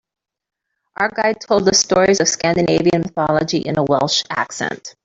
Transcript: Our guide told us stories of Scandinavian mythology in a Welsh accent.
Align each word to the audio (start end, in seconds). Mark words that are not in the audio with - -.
Our 0.97 1.09
guide 1.11 1.41
told 1.41 1.67
us 1.69 1.77
stories 1.77 2.19
of 2.21 2.27
Scandinavian 2.27 3.01
mythology 3.03 3.59
in 3.59 3.77
a 3.77 3.83
Welsh 3.83 4.23
accent. 4.31 4.95